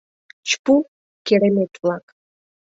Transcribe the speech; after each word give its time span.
—Чпу, 0.49 0.75
керемет-влак! 1.25 2.05